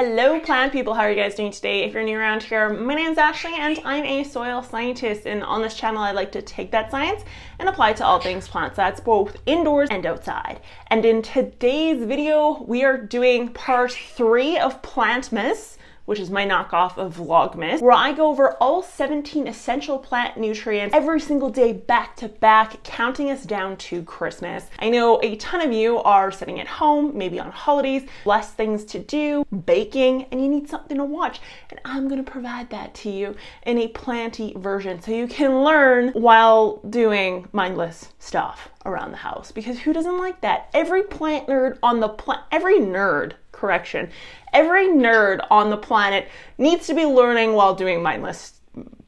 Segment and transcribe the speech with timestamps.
[0.00, 0.94] Hello, plant people.
[0.94, 1.82] How are you guys doing today?
[1.82, 5.26] If you're new around here, my name is Ashley and I'm a soil scientist.
[5.26, 7.24] And on this channel, I like to take that science
[7.58, 8.76] and apply it to all things plants.
[8.76, 10.60] That's both indoors and outside.
[10.86, 15.77] And in today's video, we are doing part three of Plantmas
[16.08, 20.96] which is my knockoff of Vlogmas, where I go over all 17 essential plant nutrients
[20.96, 24.64] every single day back to back, counting us down to Christmas.
[24.78, 28.86] I know a ton of you are sitting at home, maybe on holidays, less things
[28.86, 31.42] to do, baking, and you need something to watch.
[31.68, 36.08] And I'm gonna provide that to you in a planty version so you can learn
[36.12, 39.52] while doing mindless stuff around the house.
[39.52, 40.70] Because who doesn't like that?
[40.72, 44.10] Every plant nerd on the planet, every nerd correction.
[44.52, 48.60] Every nerd on the planet needs to be learning while doing mindless,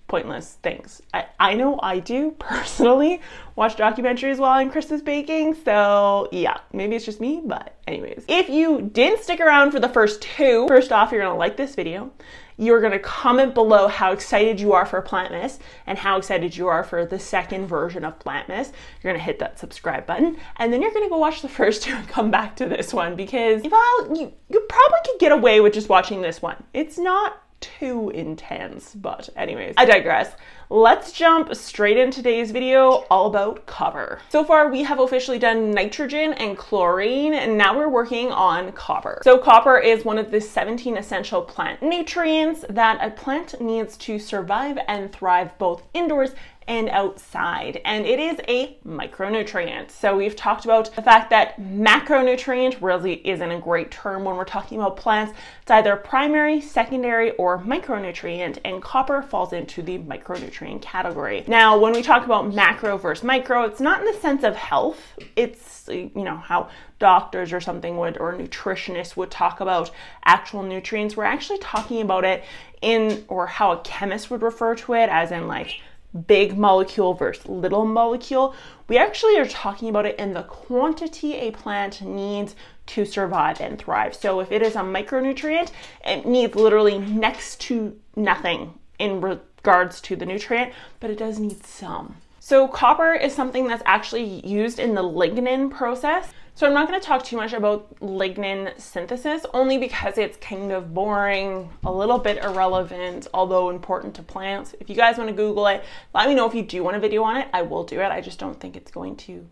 [0.09, 1.01] pointless things.
[1.15, 3.21] I, I know I do personally
[3.57, 8.25] watch documentaries while I'm Christmas baking, so yeah, maybe it's just me, but anyways.
[8.29, 11.75] If you didn't stick around for the first two, first off, you're gonna like this
[11.75, 12.11] video
[12.61, 16.69] you're going to comment below how excited you are for Plantmas and how excited you
[16.69, 18.71] are for the second version of Plantmas.
[19.03, 21.49] You're going to hit that subscribe button and then you're going to go watch the
[21.49, 25.33] first two and come back to this one because, well, you, you probably could get
[25.33, 26.63] away with just watching this one.
[26.75, 30.35] It's not too intense, but anyways, I digress.
[30.73, 34.21] Let's jump straight into today's video all about copper.
[34.29, 39.21] So far, we have officially done nitrogen and chlorine, and now we're working on copper.
[39.25, 44.21] So copper is one of the 17 essential plant nutrients that a plant needs to
[44.21, 46.37] survive and thrive both indoors
[46.69, 47.81] and outside.
[47.85, 49.91] And it is a micronutrient.
[49.91, 54.45] So we've talked about the fact that macronutrient really isn't a great term when we're
[54.45, 55.33] talking about plants.
[55.63, 61.45] It's either primary, secondary, or micronutrient, and copper falls into the micronutrient category.
[61.47, 65.01] Now, when we talk about macro versus micro, it's not in the sense of health.
[65.37, 69.91] It's, you know, how doctors or something would, or nutritionists would talk about
[70.25, 71.17] actual nutrients.
[71.17, 72.45] We're actually talking about it
[72.83, 75.81] in, or how a chemist would refer to it, as in like
[76.27, 78.55] big molecule versus little molecule.
[78.89, 82.57] We actually are talking about it in the quantity a plant needs
[82.87, 84.15] to survive and thrive.
[84.17, 85.71] So if it is a micronutrient,
[86.05, 89.21] it needs literally next to nothing in
[89.63, 92.17] regards to the nutrient, but it does need some.
[92.39, 96.33] So copper is something that's actually used in the lignin process.
[96.55, 100.73] So I'm not going to talk too much about lignin synthesis only because it's kind
[100.73, 104.75] of boring, a little bit irrelevant, although important to plants.
[104.81, 105.85] If you guys want to Google it,
[106.15, 107.49] let me know if you do want a video on it.
[107.53, 108.11] I will do it.
[108.11, 109.47] I just don't think it's going to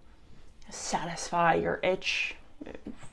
[0.70, 2.34] satisfy your itch,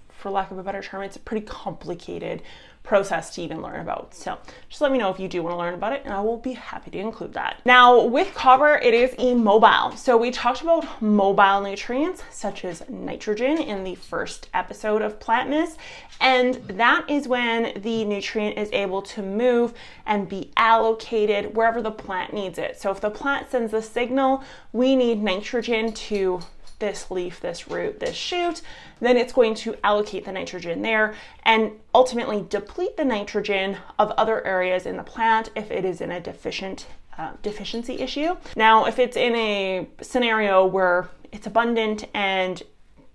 [0.09, 1.03] for lack of a better term.
[1.03, 2.41] It's pretty complicated
[2.85, 4.13] process to even learn about.
[4.13, 4.37] So
[4.69, 6.37] just let me know if you do want to learn about it and I will
[6.37, 7.61] be happy to include that.
[7.65, 9.95] Now with copper, it is immobile.
[9.97, 15.77] So we talked about mobile nutrients such as nitrogen in the first episode of Plantmas.
[16.21, 19.73] And that is when the nutrient is able to move
[20.05, 22.79] and be allocated wherever the plant needs it.
[22.79, 26.41] So if the plant sends a signal, we need nitrogen to
[26.79, 28.61] this leaf, this root, this shoot,
[28.99, 34.45] then it's going to allocate the nitrogen there and ultimately deplete the nitrogen of other
[34.45, 36.87] areas in the plant if it is in a deficient
[37.17, 38.35] uh, deficiency issue.
[38.55, 42.61] Now, if it's in a scenario where it's abundant and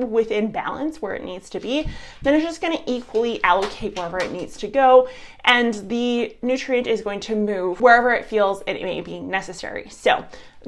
[0.09, 1.89] within balance where it needs to be,
[2.23, 5.09] then it's just going to equally allocate wherever it needs to go,
[5.45, 9.89] and the nutrient is going to move wherever it feels it may be necessary.
[9.91, 10.25] So,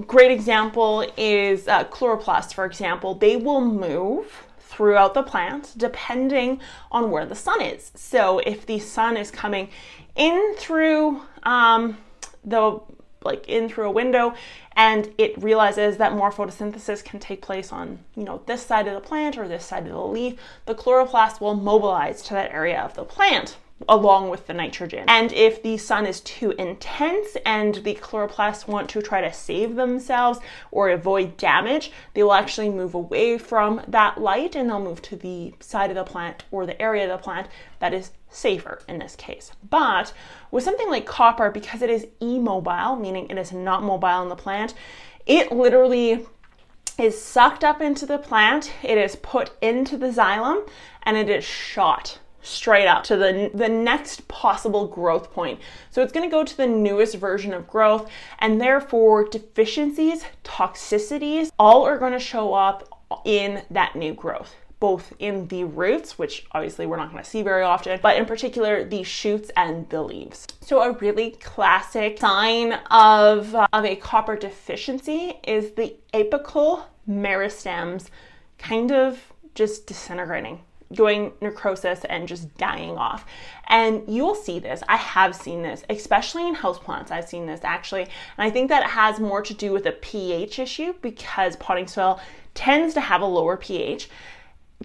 [0.06, 3.14] great example is uh, chloroplasts, for example.
[3.14, 6.60] They will move throughout the plant depending
[6.90, 7.92] on where the sun is.
[7.94, 9.68] So, if the sun is coming
[10.16, 11.98] in through um,
[12.44, 12.80] the
[13.24, 14.34] like in through a window
[14.74, 18.94] and it realizes that more photosynthesis can take place on you know this side of
[18.94, 20.38] the plant or this side of the leaf.
[20.66, 23.56] The chloroplast will mobilize to that area of the plant
[23.88, 25.04] along with the nitrogen.
[25.08, 29.76] And if the sun is too intense and the chloroplasts want to try to save
[29.76, 30.40] themselves
[30.70, 35.16] or avoid damage, they will actually move away from that light and they'll move to
[35.16, 37.48] the side of the plant or the area of the plant
[37.78, 39.52] that is safer in this case.
[39.68, 40.12] But
[40.50, 44.36] with something like copper, because it is immobile, meaning it is not mobile in the
[44.36, 44.74] plant,
[45.26, 46.26] it literally
[46.98, 50.68] is sucked up into the plant, it is put into the xylem,
[51.02, 55.60] and it is shot straight up to the, the next possible growth point.
[55.90, 58.10] So it's going to go to the newest version of growth,
[58.40, 62.88] and therefore deficiencies, toxicities, all are going to show up
[63.24, 67.40] in that new growth both in the roots, which obviously we're not going to see
[67.40, 70.48] very often, but in particular the shoots and the leaves.
[70.60, 78.08] So a really classic sign of, uh, of a copper deficiency is the apical meristems
[78.58, 80.62] kind of just disintegrating
[80.94, 83.26] going necrosis and just dying off.
[83.68, 84.82] And you'll see this.
[84.88, 87.10] I have seen this, especially in houseplants.
[87.10, 88.02] I've seen this actually.
[88.02, 92.20] And I think that has more to do with a pH issue because potting soil
[92.54, 94.08] tends to have a lower pH.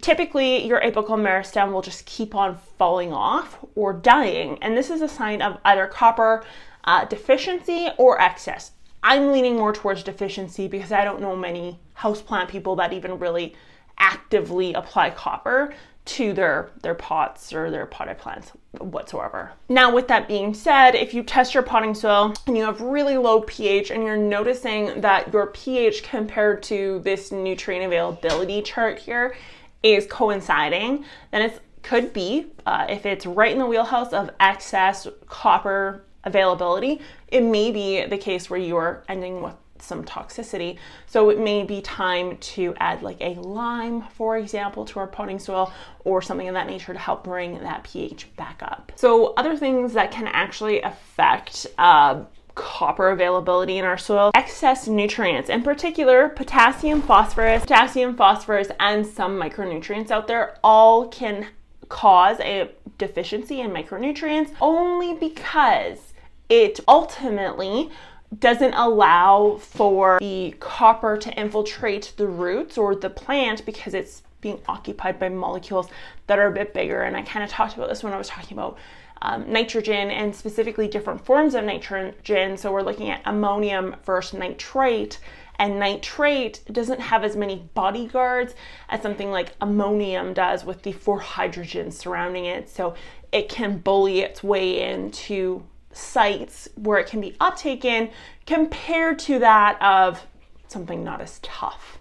[0.01, 4.57] Typically, your apical meristem will just keep on falling off or dying.
[4.61, 6.43] And this is a sign of either copper
[6.83, 8.71] uh, deficiency or excess.
[9.03, 13.55] I'm leaning more towards deficiency because I don't know many houseplant people that even really
[13.97, 15.73] actively apply copper
[16.07, 19.51] to their their pots or their potted plants whatsoever.
[19.69, 23.17] Now with that being said, if you test your potting soil and you have really
[23.17, 29.35] low pH and you're noticing that your pH compared to this nutrient availability chart here
[29.83, 35.07] is coinciding, then it could be uh, if it's right in the wheelhouse of excess
[35.27, 36.99] copper availability,
[37.29, 40.77] it may be the case where you're ending with some toxicity.
[41.05, 45.39] So it may be time to add like a lime, for example, to our potting
[45.39, 45.71] soil
[46.03, 48.91] or something of that nature to help bring that pH back up.
[48.95, 52.23] So other things that can actually affect uh,
[52.55, 59.39] copper availability in our soil, excess nutrients, in particular potassium, phosphorus, potassium, phosphorus, and some
[59.39, 61.47] micronutrients out there all can
[61.87, 66.13] cause a deficiency in micronutrients only because
[66.49, 67.89] it ultimately
[68.37, 74.59] doesn't allow for the copper to infiltrate the roots or the plant because it's being
[74.67, 75.87] occupied by molecules
[76.27, 77.01] that are a bit bigger.
[77.01, 78.77] And I kind of talked about this when I was talking about
[79.21, 82.57] um, nitrogen and specifically different forms of nitrogen.
[82.57, 85.19] So we're looking at ammonium versus nitrate.
[85.59, 88.53] And nitrate doesn't have as many bodyguards
[88.89, 92.69] as something like ammonium does with the four hydrogens surrounding it.
[92.69, 92.93] So
[93.31, 95.63] it can bully its way into
[95.97, 98.11] sites where it can be uptaken
[98.45, 100.25] compared to that of
[100.67, 101.99] something not as tough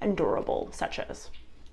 [0.00, 1.30] and durable, such as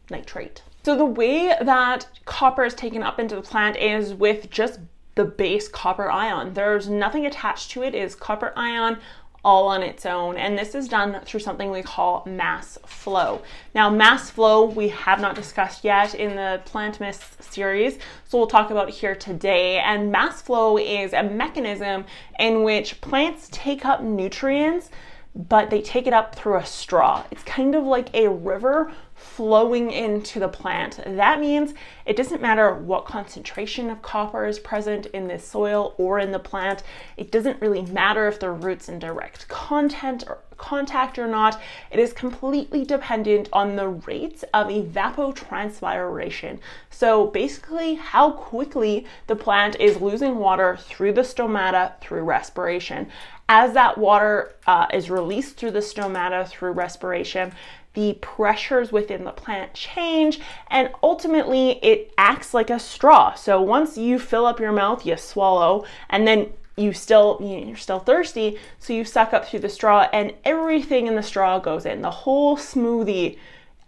[0.10, 0.64] nitrate.
[0.84, 4.80] So, the way that copper is taken up into the plant is with just
[5.16, 6.54] the base copper ion.
[6.54, 9.00] There's nothing attached to it, it is copper ion
[9.44, 10.38] all on its own.
[10.38, 13.42] And this is done through something we call mass flow.
[13.74, 18.72] Now, mass flow we have not discussed yet in the Plantmas series, so we'll talk
[18.72, 19.80] about here today.
[19.80, 22.06] And mass flow is a mechanism
[22.38, 24.90] in which plants take up nutrients
[25.36, 27.24] but they take it up through a straw.
[27.32, 31.00] It's kind of like a river flowing into the plant.
[31.06, 31.74] That means
[32.06, 36.40] it doesn't matter what concentration of copper is present in the soil or in the
[36.40, 36.84] plant.
[37.16, 41.60] It doesn't really matter if the root's in direct content or contact or not.
[41.90, 46.60] It is completely dependent on the rates of evapotranspiration.
[46.92, 53.08] So basically how quickly the plant is losing water through the stomata through respiration.
[53.48, 57.52] As that water uh, is released through the stomata through respiration,
[57.96, 60.40] the pressures within the plant change
[60.70, 63.34] and ultimately it acts like a straw.
[63.34, 68.00] So once you fill up your mouth, you swallow and then you still you're still
[68.00, 72.02] thirsty, so you suck up through the straw and everything in the straw goes in.
[72.02, 73.38] The whole smoothie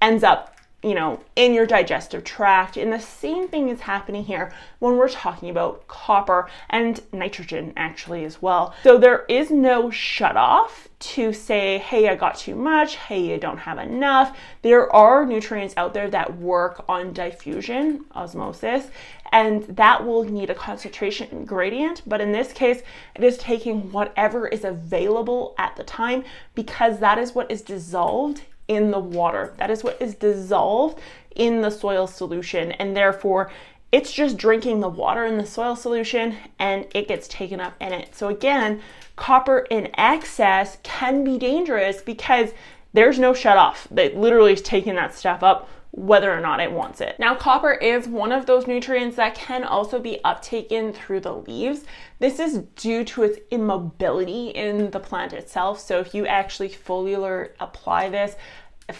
[0.01, 2.76] ends up you know, in your digestive tract.
[2.76, 8.26] And the same thing is happening here when we're talking about copper and nitrogen actually
[8.26, 8.74] as well.
[8.84, 13.38] So there is no shut off to say, hey, I got too much, hey, you
[13.38, 14.38] don't have enough.
[14.62, 18.88] There are nutrients out there that work on diffusion, osmosis,
[19.32, 22.02] and that will need a concentration gradient.
[22.06, 22.82] But in this case,
[23.16, 26.24] it is taking whatever is available at the time
[26.54, 29.54] because that is what is dissolved in the water.
[29.58, 30.98] That is what is dissolved
[31.36, 33.51] in the soil solution, and therefore
[33.92, 37.92] it's just drinking the water in the soil solution and it gets taken up in
[37.92, 38.16] it.
[38.16, 38.80] So, again,
[39.18, 42.51] copper in excess can be dangerous because
[42.94, 46.71] there's no shut off that literally is taking that stuff up whether or not it
[46.71, 47.17] wants it.
[47.19, 51.83] Now, copper is one of those nutrients that can also be uptaken through the leaves.
[52.19, 55.79] This is due to its immobility in the plant itself.
[55.79, 58.36] So, if you actually foliar apply this,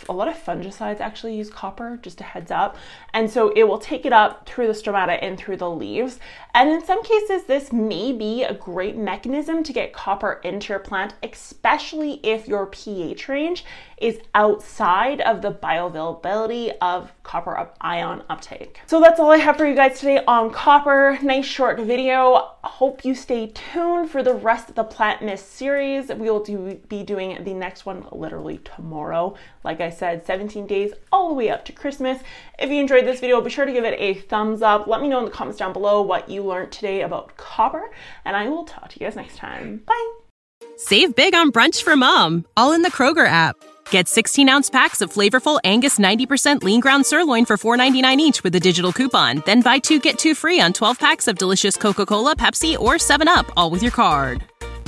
[0.10, 2.78] a lot of fungicides actually use copper, just a heads up.
[3.14, 6.20] And so it will take it up through the stomata and through the leaves.
[6.54, 10.80] And in some cases, this may be a great mechanism to get copper into your
[10.80, 13.66] plant, especially if your pH range
[13.98, 18.82] is outside of the bioavailability of copper ion uptake.
[18.88, 21.20] So that's all I have for you guys today on copper.
[21.22, 22.56] Nice short video.
[22.64, 26.10] Hope you stay tuned for the rest of the Plantmas series.
[26.10, 29.36] We will do, be doing the next one literally tomorrow.
[29.82, 32.22] Like I said, 17 days all the way up to Christmas.
[32.60, 34.86] If you enjoyed this video, be sure to give it a thumbs up.
[34.86, 37.90] Let me know in the comments down below what you learned today about copper,
[38.24, 39.82] and I will talk to you guys next time.
[39.88, 40.14] Bye.
[40.78, 43.56] Save big on brunch for mom, all in the Kroger app.
[43.90, 48.54] Get 16 ounce packs of flavorful Angus 90% lean ground sirloin for $4.99 each with
[48.54, 49.42] a digital coupon.
[49.48, 52.96] Then buy two get two free on 12 packs of delicious Coca Cola, Pepsi, or
[52.96, 54.44] 7UP, all with your card.